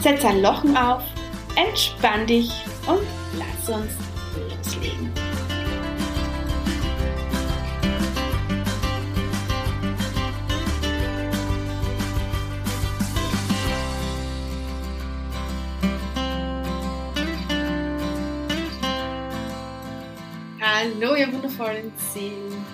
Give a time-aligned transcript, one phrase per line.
[0.00, 1.02] Setz ein Lochen auf,
[1.56, 2.50] entspann dich
[2.86, 3.02] und
[3.36, 3.92] lass uns
[4.36, 5.12] loslegen.
[20.60, 22.64] Hallo, ihr wundervollen Seelen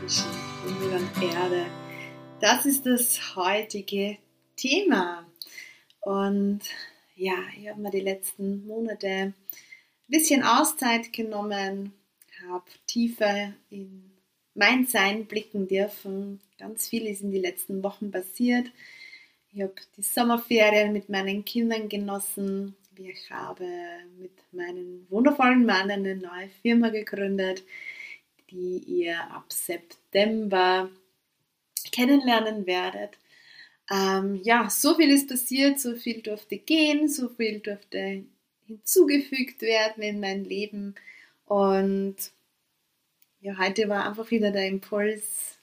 [0.00, 0.30] zwischen
[0.64, 1.66] Himmel und Erde.
[2.40, 4.16] Das ist das heutige
[4.56, 5.27] Thema.
[6.00, 6.60] Und
[7.16, 9.34] ja, ich habe mir die letzten Monate ein
[10.06, 11.92] bisschen Auszeit genommen,
[12.48, 14.10] habe tiefer in
[14.54, 16.40] mein Sein blicken dürfen.
[16.58, 18.70] Ganz viel ist in den letzten Wochen passiert.
[19.52, 22.76] Ich habe die Sommerferien mit meinen Kindern genossen.
[22.96, 23.66] Ich habe
[24.18, 27.62] mit meinem wundervollen Mann eine neue Firma gegründet,
[28.50, 30.90] die ihr ab September
[31.92, 33.16] kennenlernen werdet.
[33.90, 38.24] Ähm, ja, so viel ist passiert, so viel durfte gehen, so viel durfte
[38.66, 40.94] hinzugefügt werden in mein Leben.
[41.46, 42.16] Und
[43.40, 45.58] ja, heute war einfach wieder der Impuls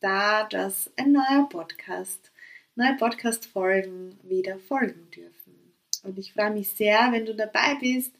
[0.00, 2.30] da, dass ein neuer Podcast,
[2.74, 5.74] neue Podcast-Folgen wieder folgen dürfen.
[6.02, 8.12] Und ich freue mich sehr, wenn du dabei bist,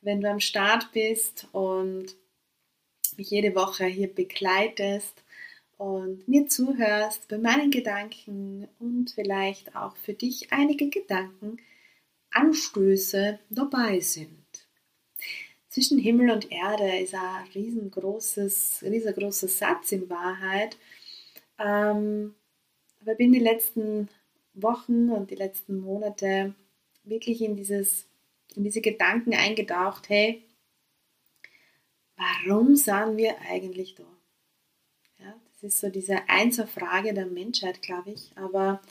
[0.00, 2.14] wenn du am Start bist und
[3.16, 5.22] mich jede Woche hier begleitest
[5.82, 11.56] und mir zuhörst bei meinen Gedanken und vielleicht auch für dich einige Gedanken,
[12.30, 14.46] Anstöße dabei sind.
[15.68, 20.76] Zwischen Himmel und Erde ist ein riesengroßes, riesengroßer Satz in Wahrheit.
[21.58, 22.36] Ähm,
[23.00, 24.08] aber ich bin die letzten
[24.54, 26.54] Wochen und die letzten Monate
[27.02, 28.06] wirklich in, dieses,
[28.54, 30.44] in diese Gedanken eingetaucht, hey,
[32.16, 34.11] warum sind wir eigentlich da?
[35.62, 38.32] Ist so diese Einzelfrage der Menschheit, glaube ich.
[38.34, 38.82] Aber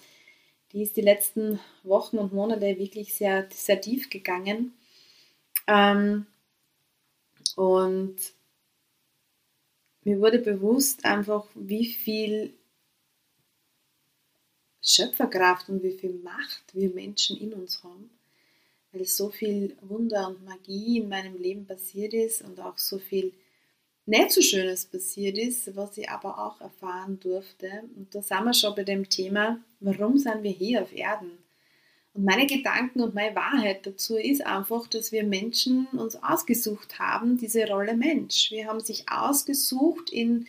[0.72, 4.74] die ist die letzten Wochen und Monate wirklich sehr, sehr tief gegangen.
[5.68, 6.26] Ähm,
[7.58, 8.16] und
[10.04, 12.54] mir wurde bewusst einfach, wie viel
[14.82, 18.10] Schöpferkraft und wie viel Macht wir Menschen in uns haben,
[18.92, 23.34] weil so viel Wunder und Magie in meinem Leben passiert ist und auch so viel
[24.12, 27.84] nicht so Schönes passiert ist, was ich aber auch erfahren durfte.
[27.96, 31.32] Und da sind wir schon bei dem Thema, warum sind wir hier auf Erden?
[32.14, 37.38] Und meine Gedanken und meine Wahrheit dazu ist einfach, dass wir Menschen uns ausgesucht haben,
[37.38, 38.52] diese Rolle Mensch.
[38.52, 40.46] Wir haben sich ausgesucht, in,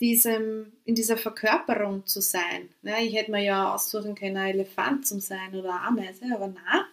[0.00, 2.68] diesem, in dieser Verkörperung zu sein.
[3.02, 6.86] Ich hätte mir ja aussuchen können, ein Elefant zu sein oder Ameise, aber na,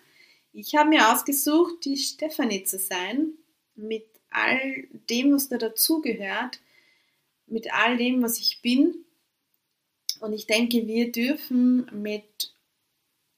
[0.51, 3.33] ich habe mir ausgesucht, die Stefanie zu sein,
[3.75, 6.59] mit all dem, was da dazugehört,
[7.47, 9.05] mit all dem, was ich bin.
[10.19, 12.53] Und ich denke, wir dürfen mit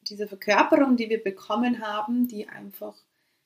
[0.01, 2.95] dieser Verkörperung, die wir bekommen haben, die einfach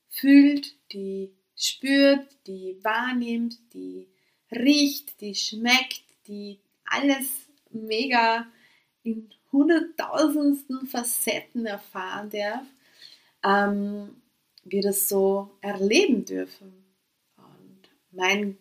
[0.09, 4.07] fühlt, die spürt, die wahrnimmt, die
[4.51, 7.27] riecht, die schmeckt, die alles
[7.69, 8.47] mega
[9.03, 12.65] in hunderttausendsten Facetten erfahren darf,
[13.43, 14.21] ähm,
[14.63, 16.86] wir das so erleben dürfen
[18.17, 18.57] mein,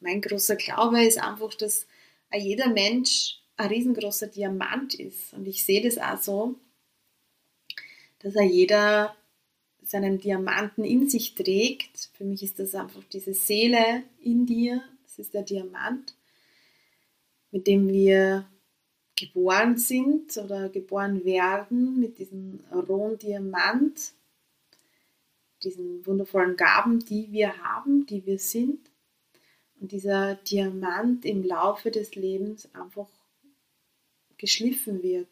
[0.00, 1.86] mein großer Glaube ist einfach, dass
[2.34, 5.32] jeder Mensch ein riesengroßer Diamant ist.
[5.32, 6.56] Und ich sehe das auch so.
[8.20, 9.14] dass er jeder
[9.82, 12.10] seinen Diamanten in sich trägt.
[12.14, 14.82] Für mich ist das einfach diese Seele in dir.
[15.04, 16.14] Das ist der Diamant,
[17.50, 18.46] mit dem wir
[19.16, 24.12] geboren sind oder geboren werden, mit diesem rohen Diamant,
[25.62, 28.90] diesen wundervollen Gaben, die wir haben, die wir sind.
[29.80, 33.08] Und dieser Diamant im Laufe des Lebens einfach
[34.36, 35.28] geschliffen wird.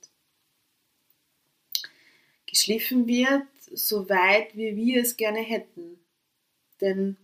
[2.47, 5.99] Geschliffen wird, so weit wie wir es gerne hätten.
[6.81, 7.17] Denn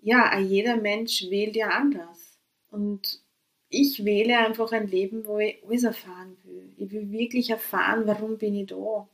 [0.00, 2.38] ja, jeder Mensch wählt ja anders.
[2.70, 3.20] Und
[3.68, 6.72] ich wähle einfach ein Leben, wo ich alles erfahren will.
[6.76, 9.08] Ich will wirklich erfahren, warum bin ich da.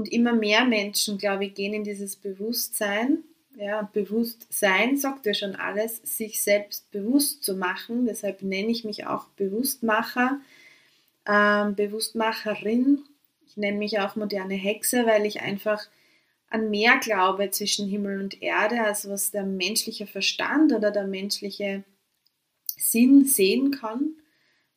[0.00, 3.18] Und immer mehr Menschen, glaube ich, gehen in dieses Bewusstsein.
[3.54, 8.06] Ja, Bewusstsein sagt ja schon alles, sich selbst bewusst zu machen.
[8.06, 10.40] Deshalb nenne ich mich auch Bewusstmacher,
[11.28, 13.00] ähm, Bewusstmacherin.
[13.46, 15.86] Ich nenne mich auch moderne Hexe, weil ich einfach
[16.48, 21.84] an mehr glaube zwischen Himmel und Erde, als was der menschliche Verstand oder der menschliche
[22.78, 24.14] Sinn sehen kann,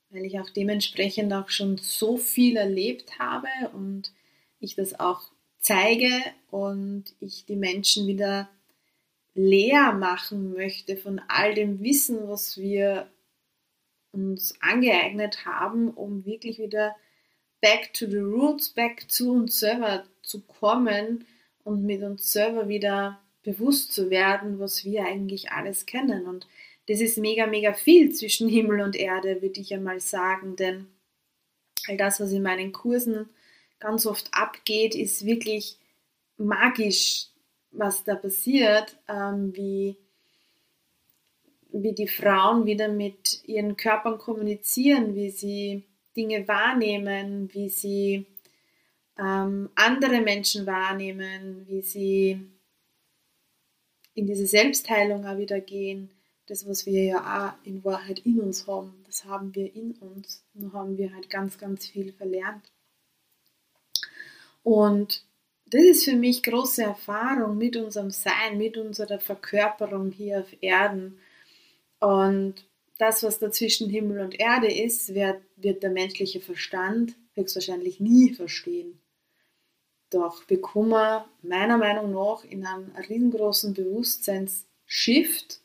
[0.10, 4.12] weil ich auch dementsprechend auch schon so viel erlebt habe und
[4.63, 5.21] ich das auch
[5.60, 6.10] zeige
[6.51, 8.50] und ich die Menschen wieder
[9.36, 13.10] leer machen möchte von all dem Wissen, was wir
[14.12, 16.95] uns angeeignet haben, um wirklich wieder
[17.62, 21.25] back to the roots, back zu uns selber zu kommen
[21.63, 26.27] und mit uns selber wieder bewusst zu werden, was wir eigentlich alles kennen.
[26.27, 26.48] Und
[26.88, 30.88] das ist mega, mega viel zwischen Himmel und Erde, würde ich einmal sagen, denn
[31.88, 33.30] all das, was in meinen Kursen
[33.83, 35.77] ganz oft abgeht, ist wirklich
[36.38, 37.27] magisch,
[37.71, 39.97] was da passiert, ähm, wie,
[41.71, 45.83] wie die Frauen wieder mit ihren Körpern kommunizieren, wie sie
[46.15, 48.25] Dinge wahrnehmen, wie sie
[49.19, 52.39] ähm, andere Menschen wahrnehmen, wie sie
[54.13, 56.09] in diese Selbstheilung auch wieder gehen.
[56.47, 60.45] Das, was wir ja auch in Wahrheit in uns haben, das haben wir in uns.
[60.53, 62.71] Nur haben wir halt ganz, ganz viel verlernt.
[64.63, 65.25] Und
[65.65, 71.19] das ist für mich große Erfahrung mit unserem Sein, mit unserer Verkörperung hier auf Erden.
[72.00, 72.65] Und
[72.98, 79.00] das, was dazwischen Himmel und Erde ist, wird, wird der menschliche Verstand höchstwahrscheinlich nie verstehen.
[80.10, 85.60] Doch wir kommen meiner Meinung nach in einem riesengroßen Bewusstseinsshift,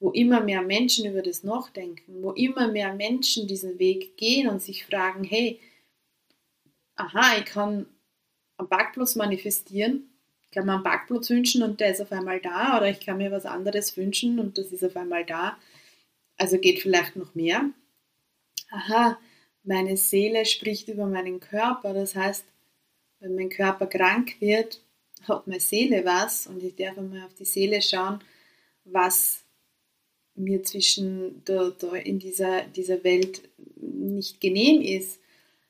[0.00, 4.60] wo immer mehr Menschen über das nachdenken, wo immer mehr Menschen diesen Weg gehen und
[4.60, 5.60] sich fragen, hey,
[6.96, 7.86] aha, ich kann
[8.56, 10.10] am Parkplatz manifestieren,
[10.52, 13.30] kann mir einen Parkplatz wünschen und der ist auf einmal da oder ich kann mir
[13.30, 15.58] was anderes wünschen und das ist auf einmal da.
[16.38, 17.70] Also geht vielleicht noch mehr.
[18.70, 19.18] Aha,
[19.64, 22.44] meine Seele spricht über meinen Körper, das heißt,
[23.20, 24.80] wenn mein Körper krank wird,
[25.28, 28.20] hat meine Seele was und ich darf einmal auf die Seele schauen,
[28.84, 29.44] was
[30.34, 33.42] mir zwischen da, da in dieser, dieser Welt
[33.76, 35.20] nicht genehm ist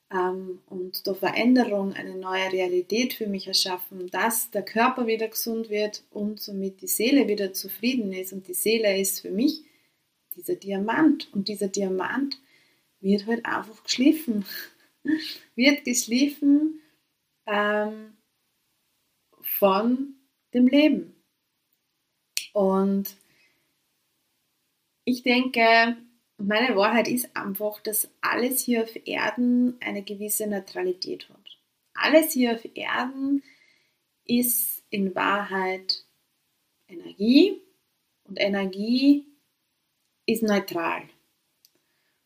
[0.09, 6.05] und da Veränderung, eine neue Realität für mich erschaffen, dass der Körper wieder gesund wird
[6.11, 8.33] und somit die Seele wieder zufrieden ist.
[8.33, 9.65] Und die Seele ist für mich
[10.37, 12.39] dieser Diamant und dieser Diamant
[13.01, 14.45] wird halt einfach geschliffen.
[15.57, 16.81] wird geschliffen
[17.47, 18.17] ähm,
[19.41, 20.15] von
[20.55, 21.15] dem Leben.
[22.53, 23.17] Und
[25.05, 25.97] ich denke,
[26.39, 31.59] meine Wahrheit ist einfach, dass alles hier auf Erden eine gewisse Neutralität hat.
[31.95, 33.43] Alles hier auf Erden
[34.25, 36.05] ist in Wahrheit
[36.89, 37.61] Energie
[38.25, 39.27] und Energie
[40.27, 41.09] ist neutral.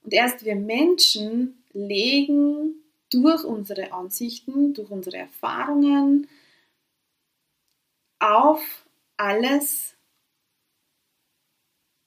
[0.03, 2.75] Und erst wir Menschen legen
[3.11, 6.29] durch unsere Ansichten, durch unsere Erfahrungen
[8.19, 8.87] auf
[9.17, 9.97] alles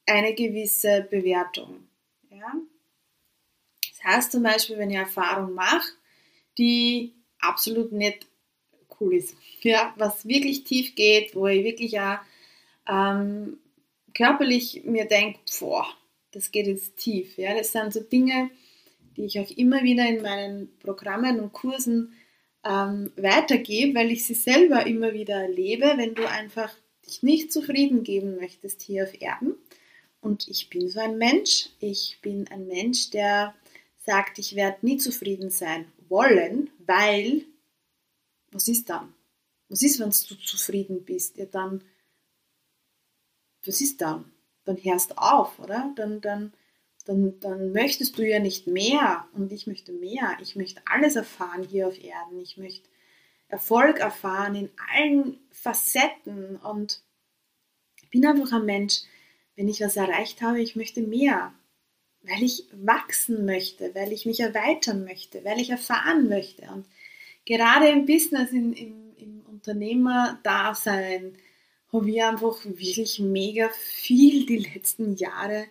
[0.06, 1.88] eine gewisse Bewertung.
[2.38, 2.54] Ja?
[3.90, 5.88] Das heißt zum Beispiel, wenn ich Erfahrung mache,
[6.58, 8.28] die absolut nicht
[9.00, 12.20] cool ist, ja, was wirklich tief geht, wo ich wirklich auch
[12.88, 13.58] ähm,
[14.14, 15.88] körperlich mir denke, boah,
[16.32, 17.38] das geht jetzt tief.
[17.38, 17.56] Ja?
[17.56, 18.50] Das sind so Dinge,
[19.16, 22.14] die ich auch immer wieder in meinen Programmen und Kursen
[22.66, 26.74] ähm, weitergebe, weil ich sie selber immer wieder erlebe, wenn du einfach
[27.06, 29.56] dich nicht zufrieden geben möchtest hier auf Erden.
[30.24, 31.70] Und ich bin so ein Mensch.
[31.80, 33.54] Ich bin ein Mensch, der
[33.98, 37.46] sagt, ich werde nie zufrieden sein wollen, weil,
[38.52, 39.14] was ist dann?
[39.68, 41.38] Was ist, wenn du zufrieden bist?
[41.38, 41.84] Ja, dann,
[43.66, 44.32] was ist dann?
[44.64, 45.92] Dann hörst auf, oder?
[45.98, 46.54] Dann, dann,
[47.06, 50.38] dann, dann möchtest du ja nicht mehr und ich möchte mehr.
[50.42, 52.40] Ich möchte alles erfahren hier auf Erden.
[52.40, 52.88] Ich möchte
[53.50, 57.04] Erfolg erfahren in allen Facetten und
[58.14, 59.02] bin einfach ein Mensch,
[59.56, 61.54] wenn ich was erreicht habe, ich möchte mehr,
[62.24, 66.64] weil ich wachsen möchte, weil ich mich erweitern möchte, weil ich erfahren möchte.
[66.74, 66.86] Und
[67.46, 71.34] gerade im Business, in, im, im Unternehmer-Dasein,
[71.92, 75.68] habe ich einfach wirklich mega viel die letzten Jahre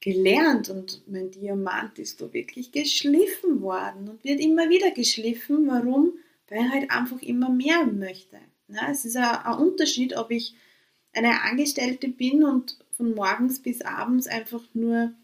[0.00, 5.66] gelernt und mein Diamant ist da wirklich geschliffen worden und wird immer wieder geschliffen.
[5.66, 6.12] Warum?
[6.48, 8.38] Weil ich halt einfach immer mehr möchte.
[8.68, 10.54] Ja, es ist ein, ein Unterschied, ob ich
[11.14, 15.14] eine Angestellte bin und von morgens bis abends einfach nur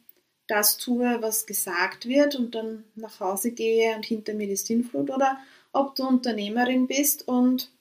[0.46, 5.10] das tue, was gesagt wird und dann nach Hause gehe und hinter mir die Sinnflut
[5.10, 5.38] oder
[5.72, 7.72] ob du Unternehmerin bist und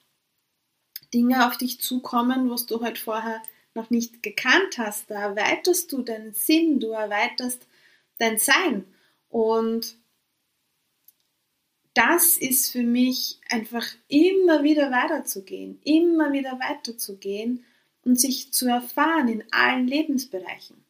[1.14, 3.42] Dinge auf dich zukommen, was du halt vorher
[3.76, 5.12] noch nicht gekannt hast.
[5.12, 7.68] Da erweiterst du deinen Sinn, du erweiterst
[8.18, 8.86] dein Sein.
[9.30, 9.98] Und
[11.94, 17.64] das ist für mich einfach immer wieder weiterzugehen, immer wieder weiterzugehen
[18.06, 20.84] und sich zu erfahren in allen Lebensbereichen.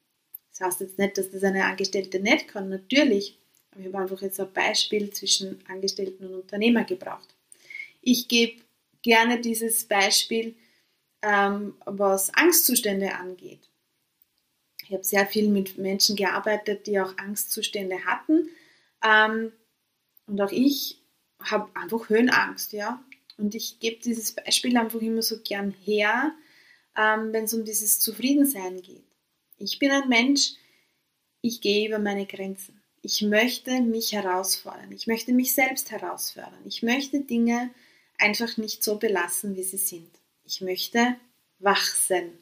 [0.52, 3.40] Das heißt jetzt nicht, dass das eine Angestellte nicht kann, natürlich.
[3.72, 7.36] Aber ich habe einfach jetzt ein Beispiel zwischen Angestellten und Unternehmer gebraucht.
[8.02, 8.62] Ich gebe
[9.02, 10.56] gerne dieses Beispiel,
[11.22, 13.70] ähm, was Angstzustände angeht.
[14.86, 18.50] Ich habe sehr viel mit Menschen gearbeitet, die auch Angstzustände hatten.
[19.04, 19.52] Ähm,
[20.28, 21.02] und auch ich
[21.40, 23.04] habe einfach Höhenangst, ja.
[23.38, 26.34] Und ich gebe dieses Beispiel einfach immer so gern her,
[26.98, 29.04] ähm, wenn es um dieses Zufriedensein geht.
[29.58, 30.54] Ich bin ein Mensch,
[31.42, 32.82] ich gehe über meine Grenzen.
[33.02, 34.92] Ich möchte mich herausfordern.
[34.92, 36.62] Ich möchte mich selbst herausfordern.
[36.66, 37.70] Ich möchte Dinge
[38.18, 40.10] einfach nicht so belassen, wie sie sind.
[40.46, 41.18] Ich möchte
[41.60, 42.38] wachsen.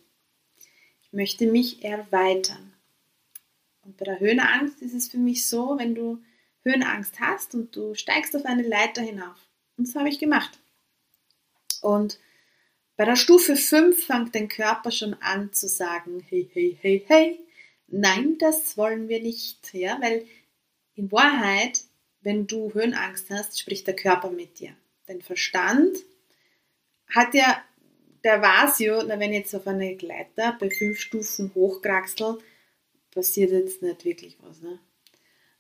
[1.02, 2.74] Ich möchte mich erweitern.
[3.84, 6.22] Und bei der Höhenangst ist es für mich so, wenn du
[6.64, 9.48] Höhenangst hast und du steigst auf eine Leiter hinauf.
[9.78, 10.60] Und das habe ich gemacht.
[11.82, 12.20] Und
[12.98, 17.40] bei der Stufe 5 fängt dein Körper schon an zu sagen, hey, hey, hey, hey,
[17.88, 19.74] nein, das wollen wir nicht.
[19.74, 20.26] Ja, weil
[20.96, 21.82] in Wahrheit,
[22.22, 24.76] wenn du Höhenangst hast, spricht der Körper mit dir.
[25.08, 25.98] Dein Verstand
[27.08, 27.64] hat ja,
[28.24, 28.42] der
[28.78, 32.38] ja, na, wenn ich jetzt auf eine Gleiter bei fünf Stufen hochkraxel,
[33.12, 34.62] passiert jetzt nicht wirklich was.
[34.62, 34.80] Ne?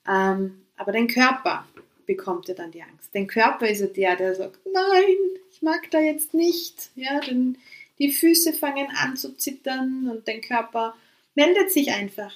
[0.07, 1.67] Ähm, aber dein Körper
[2.05, 3.09] bekommt ja dann die Angst.
[3.13, 5.15] Dein Körper ist ja der, der sagt, nein,
[5.51, 6.91] ich mag da jetzt nicht.
[6.95, 7.57] Ja, denn
[7.99, 10.95] die Füße fangen an zu zittern und dein Körper
[11.35, 12.33] meldet sich einfach.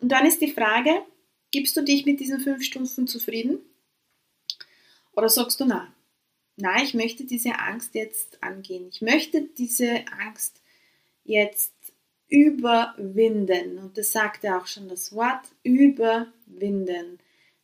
[0.00, 1.02] Und dann ist die Frage,
[1.50, 3.58] gibst du dich mit diesen fünf Stunden zufrieden?
[5.12, 5.92] Oder sagst du, na,
[6.56, 8.88] na, ich möchte diese Angst jetzt angehen.
[8.90, 10.60] Ich möchte diese Angst
[11.24, 11.72] jetzt
[12.28, 13.78] überwinden.
[13.78, 17.18] Und das sagt ja auch schon das Wort überwinden.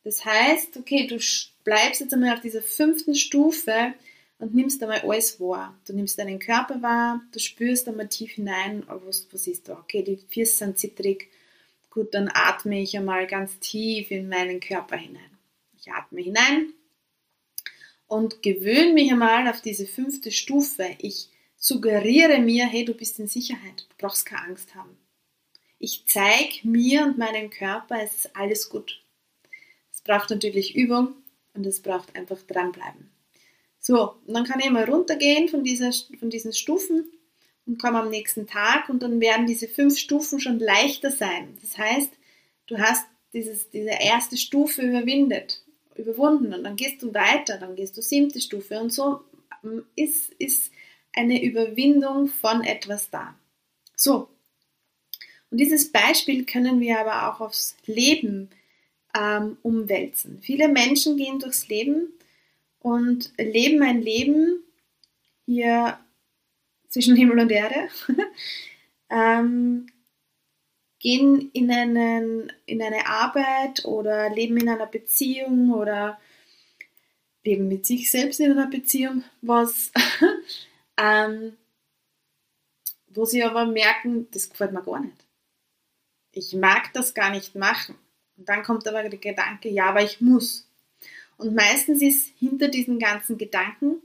[0.04, 1.18] Das heißt, okay, du
[1.64, 3.94] bleibst jetzt einmal auf dieser fünften Stufe
[4.38, 5.78] und nimmst einmal alles wahr.
[5.86, 9.78] Du nimmst deinen Körper wahr, du spürst einmal tief hinein, was, was ist da?
[9.78, 11.30] Okay, die Füße sind zittrig.
[11.88, 15.38] Gut, dann atme ich einmal ganz tief in meinen Körper hinein.
[15.78, 16.74] Ich atme hinein
[18.06, 20.86] und gewöhne mich einmal auf diese fünfte Stufe.
[20.98, 24.98] Ich suggeriere mir, hey, du bist in Sicherheit, du brauchst keine Angst haben.
[25.78, 29.03] Ich zeige mir und meinem Körper, es ist alles gut
[30.04, 31.14] braucht natürlich Übung
[31.54, 33.10] und es braucht einfach dranbleiben.
[33.80, 37.04] So, und dann kann ich mal runtergehen von, dieser, von diesen Stufen
[37.66, 41.56] und komme am nächsten Tag und dann werden diese fünf Stufen schon leichter sein.
[41.60, 42.10] Das heißt,
[42.66, 45.62] du hast dieses, diese erste Stufe überwindet,
[45.96, 49.20] überwunden und dann gehst du weiter, dann gehst du siebte Stufe und so
[49.62, 50.72] ähm, ist, ist
[51.12, 53.34] eine Überwindung von etwas da.
[53.96, 54.28] So,
[55.54, 58.50] und dieses Beispiel können wir aber auch aufs Leben
[59.14, 60.40] ähm, umwälzen.
[60.42, 62.12] Viele Menschen gehen durchs Leben
[62.80, 64.62] und leben ein Leben
[65.46, 65.98] hier
[66.88, 67.88] zwischen Himmel und Erde,
[69.10, 69.86] ähm,
[70.98, 76.18] gehen in, einen, in eine Arbeit oder leben in einer Beziehung oder
[77.44, 79.92] leben mit sich selbst in einer Beziehung, was,
[80.96, 81.56] ähm,
[83.08, 85.26] wo sie aber merken, das gefällt mir gar nicht.
[86.32, 87.96] Ich mag das gar nicht machen.
[88.36, 90.68] Und dann kommt aber der Gedanke, ja, aber ich muss.
[91.36, 94.02] Und meistens ist hinter diesen ganzen Gedanken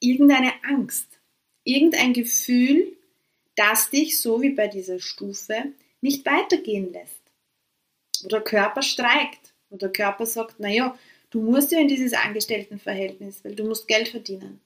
[0.00, 1.20] irgendeine Angst,
[1.64, 2.96] irgendein Gefühl,
[3.56, 7.20] das dich, so wie bei dieser Stufe, nicht weitergehen lässt.
[8.22, 10.96] Wo der Körper streikt, wo der Körper sagt, naja,
[11.30, 14.60] du musst ja in dieses Angestelltenverhältnis, weil du musst Geld verdienen.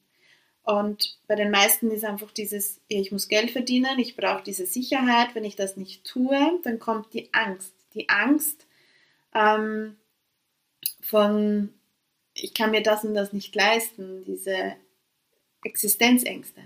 [0.64, 5.34] Und bei den meisten ist einfach dieses, ich muss Geld verdienen, ich brauche diese Sicherheit,
[5.34, 8.66] wenn ich das nicht tue, dann kommt die Angst die Angst
[9.34, 9.96] ähm,
[11.00, 11.72] von
[12.34, 14.76] ich kann mir das und das nicht leisten, diese
[15.64, 16.62] Existenzängste.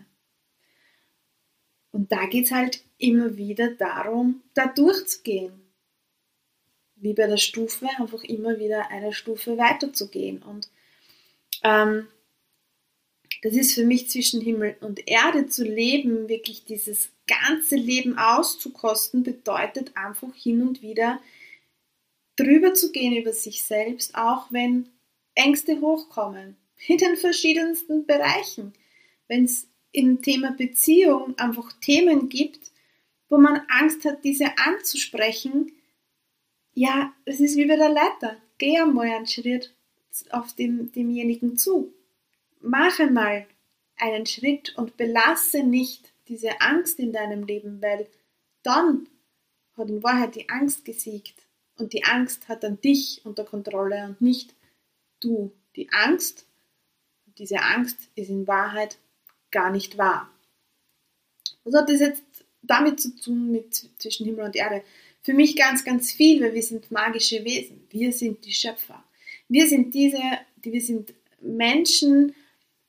[1.90, 5.62] Und da geht es halt immer wieder darum, da durchzugehen.
[6.94, 10.42] Wie bei der Stufe, einfach immer wieder eine Stufe weiterzugehen.
[10.42, 10.70] Und
[11.62, 12.06] ähm,
[13.42, 19.22] das ist für mich zwischen Himmel und Erde zu leben, wirklich dieses ganze Leben auszukosten,
[19.22, 21.20] bedeutet einfach hin und wieder
[22.36, 24.88] drüber zu gehen über sich selbst, auch wenn
[25.34, 28.72] Ängste hochkommen, in den verschiedensten Bereichen.
[29.28, 32.70] Wenn es im Thema Beziehung einfach Themen gibt,
[33.28, 35.72] wo man Angst hat, diese anzusprechen,
[36.74, 38.36] ja, es ist wie bei der Leiter.
[38.58, 39.74] Geh einmal einen Schritt
[40.30, 41.92] auf dem, demjenigen zu.
[42.60, 43.46] Mach einmal
[43.96, 48.06] einen Schritt und belasse nicht diese Angst in deinem Leben, weil
[48.62, 49.08] dann
[49.76, 51.46] hat in Wahrheit die Angst gesiegt
[51.76, 54.54] und die Angst hat dann dich unter Kontrolle und nicht
[55.20, 55.52] du.
[55.76, 56.46] Die Angst,
[57.38, 58.98] diese Angst ist in Wahrheit
[59.50, 60.30] gar nicht wahr.
[61.64, 62.22] Was hat das jetzt
[62.62, 64.82] damit zu tun mit zwischen Himmel und Erde?
[65.22, 67.86] Für mich ganz, ganz viel, weil wir sind magische Wesen.
[67.90, 69.02] Wir sind die Schöpfer.
[69.48, 70.22] Wir sind diese,
[70.64, 72.34] die, wir sind Menschen,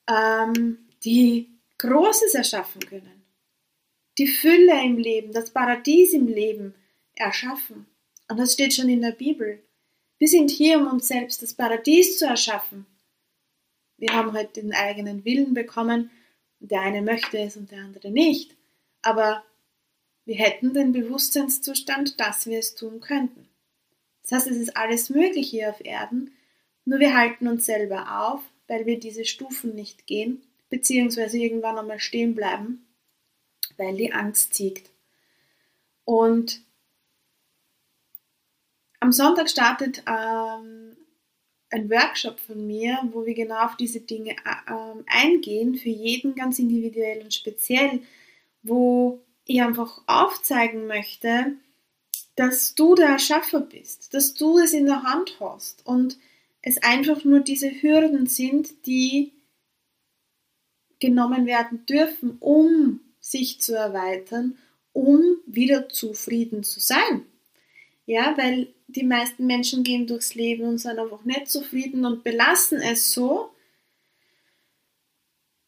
[0.10, 3.24] ähm, die Großes erschaffen können.
[4.18, 6.74] Die Fülle im Leben, das Paradies im Leben
[7.16, 7.86] erschaffen.
[8.28, 9.64] Und das steht schon in der Bibel.
[10.18, 12.86] Wir sind hier, um uns selbst das Paradies zu erschaffen.
[13.98, 16.10] Wir haben heute den eigenen Willen bekommen.
[16.60, 18.56] Der eine möchte es und der andere nicht.
[19.02, 19.44] Aber
[20.26, 23.48] wir hätten den Bewusstseinszustand, dass wir es tun könnten.
[24.24, 26.32] Das heißt, es ist alles möglich hier auf Erden,
[26.84, 32.00] nur wir halten uns selber auf, weil wir diese Stufen nicht gehen, beziehungsweise irgendwann einmal
[32.00, 32.86] stehen bleiben,
[33.78, 34.90] weil die Angst siegt.
[36.06, 36.62] Und
[39.00, 40.98] am Sonntag startet ähm,
[41.70, 46.60] ein Workshop von mir, wo wir genau auf diese Dinge äh, eingehen, für jeden ganz
[46.60, 48.02] individuell und speziell,
[48.64, 51.54] wo ich einfach aufzeigen möchte,
[52.36, 56.18] dass du der Erschaffer bist, dass du es in der Hand hast und
[56.68, 59.32] es einfach nur diese Hürden sind, die
[61.00, 64.58] genommen werden dürfen, um sich zu erweitern,
[64.92, 67.26] um wieder zufrieden zu sein.
[68.06, 72.82] Ja, weil die meisten Menschen gehen durchs Leben und sind einfach nicht zufrieden und belassen
[72.82, 73.50] es so,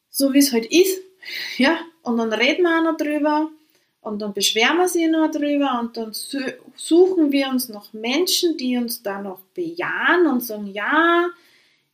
[0.09, 1.01] so wie es halt ist.
[1.57, 3.51] Ja, und dann reden wir auch noch drüber
[4.01, 8.77] und dann beschweren wir sie noch drüber und dann suchen wir uns noch Menschen, die
[8.77, 11.29] uns da noch bejahen und sagen, ja,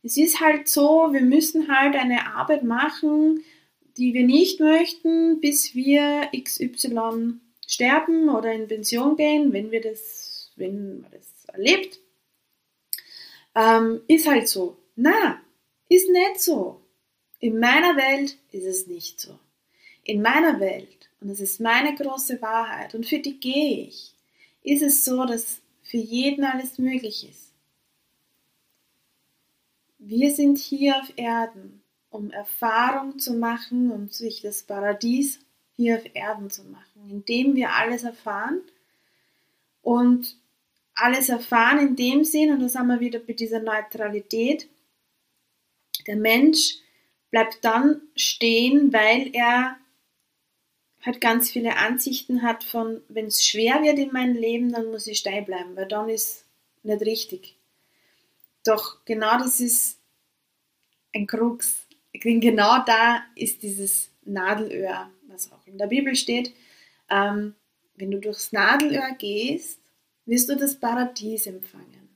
[0.02, 3.42] es ist halt so, wir müssen halt eine Arbeit machen,
[3.96, 10.52] die wir nicht möchten, bis wir XY sterben oder in Pension gehen, wenn wir das,
[10.56, 11.98] wenn man das erlebt.
[13.56, 14.76] Ähm, ist halt so.
[14.94, 15.40] Na,
[15.88, 16.80] ist nicht so.
[17.40, 19.38] In meiner Welt ist es nicht so.
[20.04, 20.95] In meiner Welt,
[21.26, 24.14] und das ist meine große Wahrheit, und für die gehe ich,
[24.62, 27.52] ist es so, dass für jeden alles möglich ist.
[29.98, 35.40] Wir sind hier auf Erden, um Erfahrung zu machen und sich das Paradies
[35.74, 38.60] hier auf Erden zu machen, indem wir alles erfahren.
[39.82, 40.36] Und
[40.94, 44.68] alles erfahren in dem Sinn, und da sind wir wieder bei dieser Neutralität,
[46.06, 46.76] der Mensch
[47.32, 49.76] bleibt dann stehen, weil er
[51.06, 55.06] halt ganz viele Ansichten hat von, wenn es schwer wird in meinem Leben, dann muss
[55.06, 56.44] ich stehen bleiben, weil dann ist
[56.82, 57.56] nicht richtig.
[58.64, 59.98] Doch genau das ist
[61.14, 61.86] ein Krux.
[62.24, 66.52] Denn genau da ist dieses Nadelöhr, was auch in der Bibel steht.
[67.08, 67.54] Ähm,
[67.94, 69.78] wenn du durchs Nadelöhr gehst,
[70.24, 72.08] wirst du das Paradies empfangen.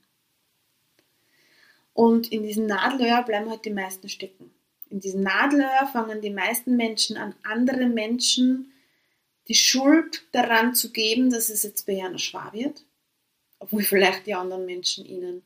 [1.92, 4.50] Und in diesem Nadelöhr bleiben halt die meisten stecken.
[4.88, 8.72] In diesem Nadelöhr fangen die meisten Menschen an, andere Menschen
[9.50, 12.84] die Schuld daran zu geben, dass es jetzt bei ihnen schwer wird,
[13.58, 15.42] obwohl vielleicht die anderen Menschen ihnen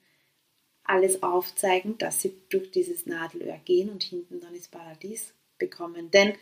[0.82, 6.10] alles aufzeigen, dass sie durch dieses Nadelöhr gehen und hinten dann ins Paradies bekommen.
[6.10, 6.34] Denn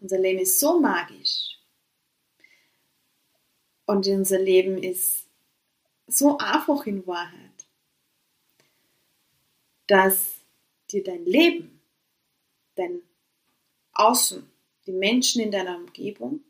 [0.00, 1.56] unser Leben ist so magisch
[3.86, 5.28] und unser Leben ist
[6.08, 7.68] so einfach in Wahrheit,
[9.86, 10.34] dass
[10.90, 11.80] dir dein Leben,
[12.74, 13.02] dein
[13.92, 14.50] Außen,
[14.86, 16.42] die Menschen in deiner Umgebung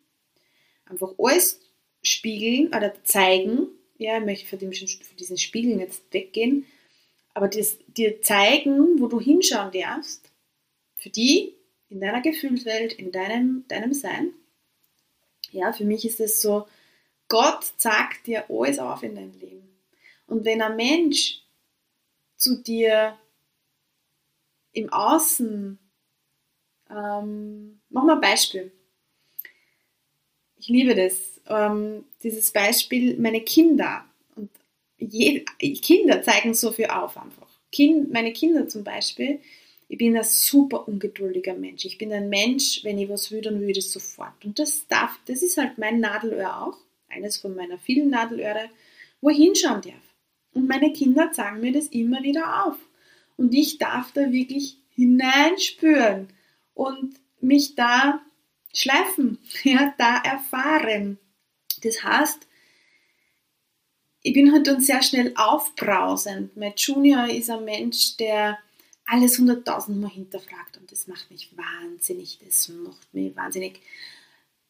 [0.87, 1.61] einfach alles
[2.03, 3.69] spiegeln oder zeigen.
[3.99, 6.67] Ja, ich möchte für, diesen Spiegeln jetzt weggehen,
[7.35, 10.31] aber das, dir zeigen, wo du hinschauen darfst,
[10.97, 11.55] für die
[11.89, 14.33] in deiner Gefühlswelt, in deinem, deinem Sein.
[15.51, 16.67] Ja, für mich ist es so,
[17.29, 19.69] Gott zeigt dir alles auf in deinem Leben.
[20.27, 21.43] Und wenn ein Mensch
[22.37, 23.19] zu dir
[24.73, 25.79] im Außen,
[26.91, 28.73] ähm, machen wir ein Beispiel.
[30.59, 34.05] Ich liebe das, ähm, dieses Beispiel, meine Kinder.
[34.35, 34.51] Und
[34.99, 37.49] je, Kinder zeigen so viel auf einfach.
[37.73, 39.41] Kind, meine Kinder zum Beispiel,
[39.89, 41.85] ich bin ein super ungeduldiger Mensch.
[41.85, 44.45] Ich bin ein Mensch, wenn ich was will, dann will ich es sofort.
[44.45, 48.69] Und das darf, das ist halt mein Nadelöhr auch, eines von meiner vielen Nadelöhre,
[49.21, 49.95] wo ich hinschauen darf.
[50.55, 52.77] Und meine Kinder zeigen mir das immer wieder auf.
[53.37, 56.29] Und ich darf da wirklich hineinspüren
[56.75, 58.23] und mich da
[58.77, 61.19] schleifen, ja, da erfahren.
[61.83, 62.47] Das heißt,
[64.23, 66.57] ich bin halt dann sehr schnell aufbrausend.
[66.57, 68.59] Mein Junior ist ein Mensch, der
[69.07, 73.81] alles hunderttausendmal hinterfragt und das macht mich wahnsinnig, das macht mich wahnsinnig,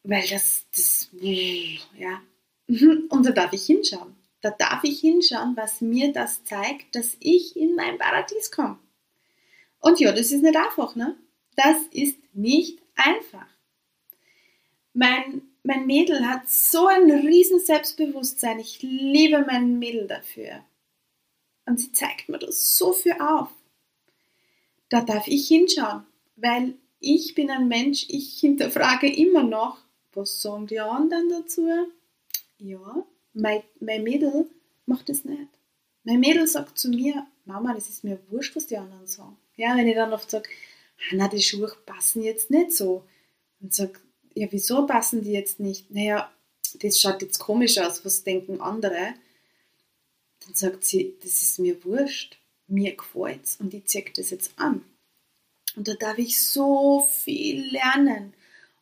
[0.03, 2.21] weil das, das, ja,
[2.67, 4.15] und da darf ich hinschauen.
[4.41, 8.77] Da darf ich hinschauen, was mir das zeigt, dass ich in mein Paradies komme.
[9.79, 11.17] Und ja, das ist nicht einfach, ne?
[11.55, 13.47] Das ist nicht einfach.
[14.97, 18.57] Mein, mein Mädel hat so ein riesen Selbstbewusstsein.
[18.57, 20.65] Ich liebe mein Mädel dafür.
[21.67, 23.49] Und sie zeigt mir das so viel auf.
[24.89, 26.03] Da darf ich hinschauen,
[26.35, 29.77] weil ich bin ein Mensch, ich hinterfrage immer noch,
[30.13, 31.69] was sagen die anderen dazu?
[32.57, 34.49] Ja, mein, mein Mädel
[34.87, 35.49] macht das nicht.
[36.05, 39.37] Mein Mädel sagt zu mir, Mama, das ist mir wurscht, was die anderen sagen.
[39.57, 40.49] Ja, wenn ich dann oft sage,
[41.11, 43.03] na, die Schuhe passen jetzt nicht so.
[43.61, 43.99] Und sage,
[44.37, 45.89] ja, wieso passen die jetzt nicht?
[45.91, 46.31] Naja,
[46.81, 49.13] das schaut jetzt komisch aus, was denken andere?
[50.45, 54.83] Dann sagt sie, das ist mir wurscht, mir gefällt's und ich zeige das jetzt an.
[55.75, 58.33] Und da darf ich so viel lernen.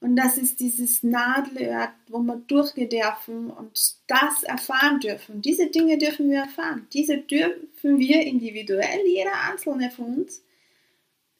[0.02, 5.41] Und das ist dieses Nadelöhr, wo wir durchgehen dürfen und das erfahren dürfen.
[5.41, 6.88] Diese Dinge dürfen wir erfahren.
[6.94, 10.44] Diese dürfen wir individuell, jeder einzelne von uns,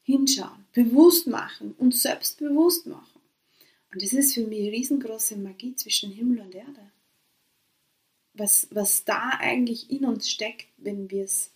[0.04, 3.15] hinschauen, bewusst machen und selbstbewusst machen.
[3.96, 6.92] Und das ist für mich riesengroße Magie zwischen Himmel und Erde.
[8.34, 11.54] Was, was da eigentlich in uns steckt, wenn wir es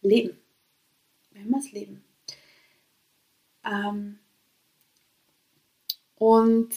[0.00, 0.38] leben.
[1.32, 2.02] Wenn wir es leben.
[3.62, 4.20] Ähm,
[6.14, 6.70] und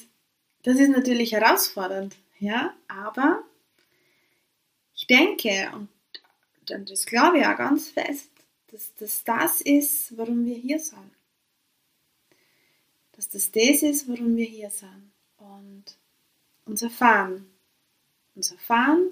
[0.63, 3.41] das ist natürlich herausfordernd, ja, aber
[4.95, 5.71] ich denke,
[6.69, 8.31] und das glaube ich auch ganz fest,
[8.67, 11.14] dass das das ist, warum wir hier sind.
[13.15, 15.11] Dass das das ist, warum wir hier sind.
[15.37, 15.97] Und
[16.65, 17.45] unser Fahren,
[18.35, 19.09] unser Fahren,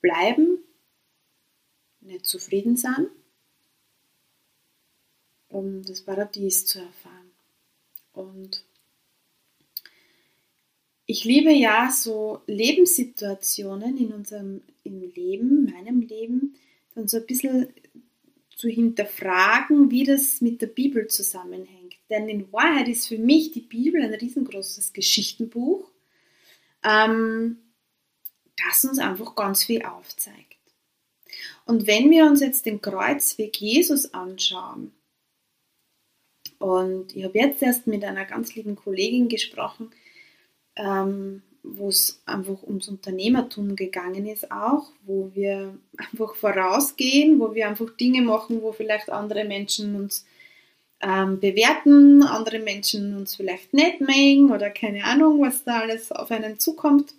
[0.00, 0.58] bleiben,
[2.00, 3.08] nicht zufrieden sein,
[5.48, 7.30] um das Paradies zu erfahren.
[8.12, 8.64] Und
[11.06, 16.54] ich liebe ja so Lebenssituationen in unserem im Leben, meinem Leben,
[16.94, 17.72] dann so ein bisschen
[18.54, 21.87] zu hinterfragen, wie das mit der Bibel zusammenhängt.
[22.10, 25.90] Denn in Wahrheit ist für mich die Bibel ein riesengroßes Geschichtenbuch,
[26.82, 27.58] ähm,
[28.56, 30.56] das uns einfach ganz viel aufzeigt.
[31.66, 34.92] Und wenn wir uns jetzt den Kreuzweg Jesus anschauen,
[36.58, 39.90] und ich habe jetzt erst mit einer ganz lieben Kollegin gesprochen,
[40.76, 47.68] ähm, wo es einfach ums Unternehmertum gegangen ist auch, wo wir einfach vorausgehen, wo wir
[47.68, 50.26] einfach Dinge machen, wo vielleicht andere Menschen uns
[51.00, 56.30] ähm, bewerten, andere Menschen uns vielleicht nicht mögen oder keine Ahnung, was da alles auf
[56.30, 57.14] einen zukommt.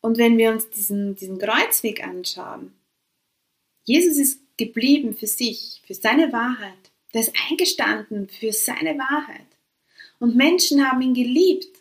[0.00, 2.72] Und wenn wir uns diesen, diesen Kreuzweg anschauen,
[3.84, 6.92] Jesus ist geblieben für sich, für seine Wahrheit.
[7.14, 9.46] Der ist eingestanden für seine Wahrheit.
[10.18, 11.78] Und Menschen haben ihn geliebt.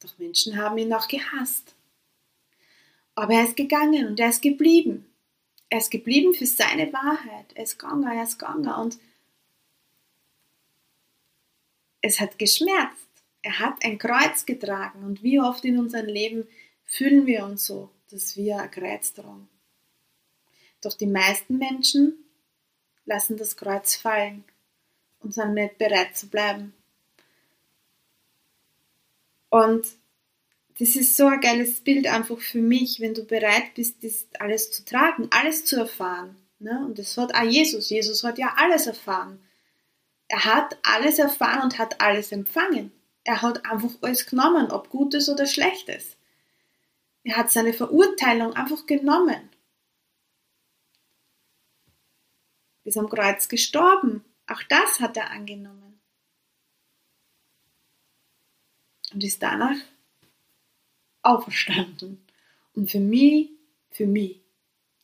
[0.00, 1.74] Doch Menschen haben ihn auch gehasst.
[3.14, 5.06] Aber er ist gegangen und er ist geblieben.
[5.74, 7.52] Er ist geblieben für seine Wahrheit.
[7.56, 8.72] Er ist gegangen, er ist gegangen.
[8.74, 8.96] Und
[12.00, 13.08] es hat geschmerzt.
[13.42, 15.02] Er hat ein Kreuz getragen.
[15.02, 16.46] Und wie oft in unserem Leben
[16.84, 19.48] fühlen wir uns so, dass wir ein Kreuz tragen.
[20.80, 22.24] Doch die meisten Menschen
[23.04, 24.44] lassen das Kreuz fallen
[25.18, 26.72] und sind nicht bereit zu bleiben.
[29.50, 29.88] Und
[30.78, 34.70] das ist so ein geiles Bild einfach für mich, wenn du bereit bist, das alles
[34.70, 36.36] zu tragen, alles zu erfahren.
[36.58, 36.84] Ne?
[36.84, 37.90] Und das hat auch Jesus.
[37.90, 39.40] Jesus hat ja alles erfahren.
[40.28, 42.92] Er hat alles erfahren und hat alles empfangen.
[43.24, 46.16] Er hat einfach alles genommen, ob Gutes oder Schlechtes.
[47.22, 49.48] Er hat seine Verurteilung einfach genommen.
[52.84, 54.24] Ist am Kreuz gestorben.
[54.46, 55.84] Auch das hat er angenommen.
[59.14, 59.76] und ist danach
[61.24, 62.24] auferstanden.
[62.74, 63.50] Und für mich,
[63.90, 64.40] für mich,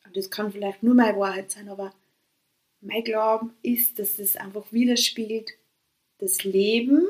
[0.04, 1.94] und das kann vielleicht nur meine Wahrheit sein, aber
[2.80, 5.50] mein Glauben ist, dass es einfach widerspiegelt
[6.18, 7.06] das Leben,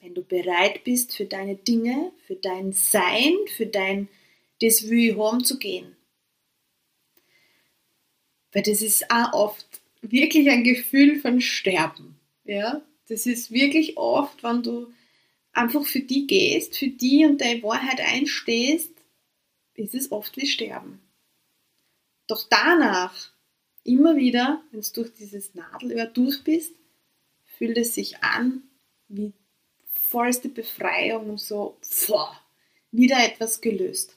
[0.00, 4.08] wenn du bereit bist für deine Dinge, für dein Sein, für dein
[4.60, 5.96] das will ich haben zu gehen.
[8.52, 9.66] Weil das ist auch oft
[10.02, 12.18] wirklich ein Gefühl von Sterben.
[12.44, 12.82] Ja?
[13.08, 14.92] Das ist wirklich oft, wenn du
[15.52, 18.92] einfach für die gehst, für die und deine Wahrheit einstehst,
[19.74, 21.00] ist es oft wie Sterben.
[22.26, 23.32] Doch danach,
[23.82, 26.74] immer wieder, wenn du durch dieses Nadelöhr durch bist,
[27.44, 28.62] fühlt es sich an
[29.08, 29.32] wie
[29.92, 32.40] vollste Befreiung und so, boah,
[32.90, 34.16] wieder etwas gelöst.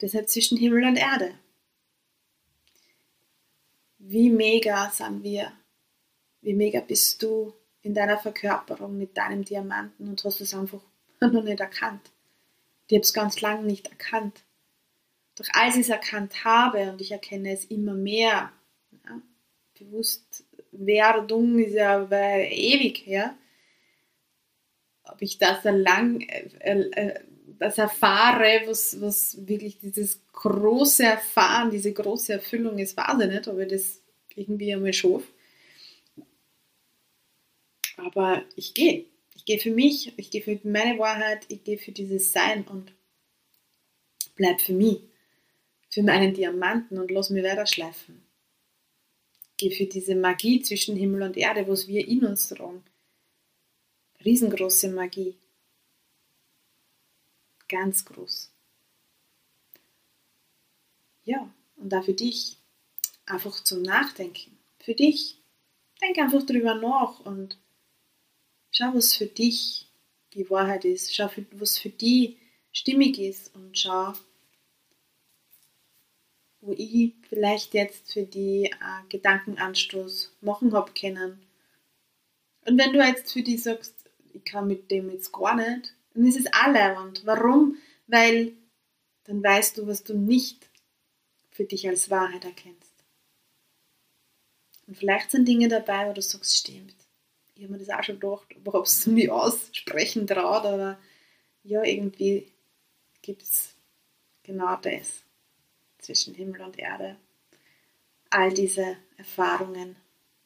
[0.00, 1.38] Deshalb zwischen Himmel und Erde.
[3.98, 5.52] Wie mega sind wir?
[6.42, 10.80] Wie mega bist du in deiner Verkörperung mit deinem Diamanten und hast es einfach
[11.20, 12.10] noch nicht erkannt.
[12.88, 14.42] Ich habe es ganz lange nicht erkannt.
[15.36, 18.52] Doch als ich es erkannt habe und ich erkenne es immer mehr,
[19.04, 19.20] ja,
[19.78, 23.34] Bewusstwerdung ist ja ewig her,
[25.04, 27.20] ob ich das lang, äh, äh,
[27.58, 33.48] das erfahre, was, was wirklich dieses große Erfahren, diese große Erfüllung ist, weiß ich nicht,
[33.48, 34.02] ob ich das
[34.34, 35.26] irgendwie einmal schaffe.
[38.04, 39.06] Aber ich gehe.
[39.34, 42.92] Ich gehe für mich, ich gehe für meine Wahrheit, ich gehe für dieses Sein und
[44.36, 45.00] bleib für mich,
[45.90, 48.22] für meinen Diamanten und lass mich weiter schleifen.
[49.50, 52.84] Ich gehe für diese Magie zwischen Himmel und Erde, was wir in uns tragen.
[54.24, 55.36] Riesengroße Magie.
[57.68, 58.50] Ganz groß.
[61.24, 62.58] Ja, und da für dich
[63.26, 64.58] einfach zum Nachdenken.
[64.78, 65.40] Für dich.
[66.00, 67.58] Denk einfach drüber nach und
[68.76, 69.86] Schau, was für dich
[70.32, 71.14] die Wahrheit ist.
[71.14, 72.38] Schau, was für die
[72.72, 74.14] stimmig ist und schau,
[76.60, 81.46] wo ich vielleicht jetzt für die äh, Gedankenanstoß machen habe können.
[82.66, 83.94] Und wenn du jetzt für die sagst,
[84.32, 87.76] ich kann mit dem jetzt gar nicht, dann ist es alle und warum?
[88.08, 88.54] Weil
[89.22, 90.68] dann weißt du, was du nicht
[91.50, 92.92] für dich als Wahrheit erkennst.
[94.88, 97.03] Und vielleicht sind Dinge dabei, wo du sagst, stimmt
[97.54, 100.98] ich habe mir das auch schon gedacht, ob es mich aussprechen traut, aber
[101.62, 102.50] ja, irgendwie
[103.22, 103.74] gibt es
[104.42, 105.22] genau das
[105.98, 107.16] zwischen Himmel und Erde.
[108.30, 109.96] All diese Erfahrungen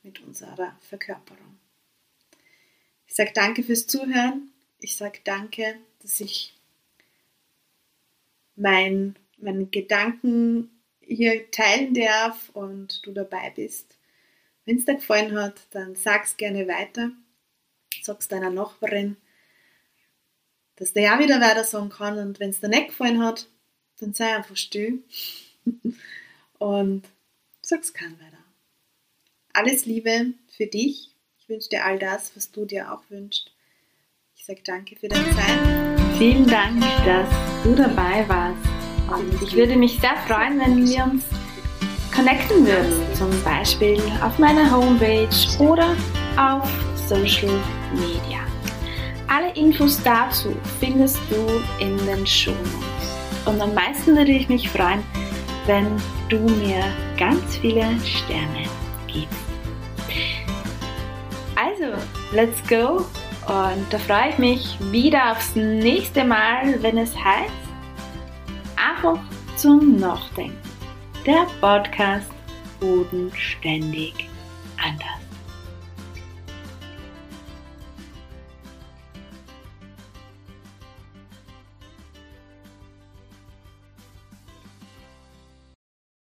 [0.03, 1.59] mit unserer Verkörperung.
[3.07, 4.53] Ich sage danke fürs Zuhören.
[4.79, 6.55] Ich sage danke, dass ich
[8.55, 13.98] mein, meine Gedanken hier teilen darf und du dabei bist.
[14.69, 17.11] Wenn es dir gefallen hat, dann sag's gerne weiter.
[18.03, 19.17] Sag's deiner Nachbarin,
[20.77, 22.19] dass der ja wieder weiter sagen kann.
[22.19, 23.49] Und wenn es dir nicht gefallen hat,
[23.99, 25.03] dann sei einfach still
[26.59, 27.09] und
[27.63, 28.45] sag's kein weiter.
[29.55, 31.15] Alles Liebe für dich.
[31.39, 33.51] Ich wünsche dir all das, was du dir auch wünschst.
[34.37, 36.19] Ich sage danke für deine Zeit.
[36.19, 38.69] Vielen Dank, dass du dabei warst.
[39.19, 41.25] Und ich würde mich sehr freuen, wenn wir uns
[42.19, 45.29] connecten würden, zum Beispiel auf meiner Homepage
[45.61, 45.95] oder
[46.37, 46.69] auf
[47.07, 47.61] Social
[47.95, 48.41] Media.
[49.29, 51.47] Alle Infos dazu findest du
[51.79, 53.47] in den Show Notes.
[53.47, 55.05] Und am meisten würde ich mich freuen,
[55.67, 55.87] wenn
[56.29, 56.83] du mir
[57.17, 58.65] ganz viele Sterne
[59.07, 59.29] gibst.
[61.55, 61.95] Also,
[62.33, 63.07] let's go!
[63.47, 67.53] Und da freue ich mich wieder aufs nächste Mal, wenn es heißt,
[68.77, 69.21] einfach
[69.57, 70.68] zum Nachdenken
[71.29, 72.31] der Podcast
[72.81, 74.15] Bodenständig
[74.79, 75.18] anders.